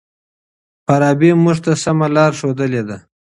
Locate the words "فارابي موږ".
0.85-1.57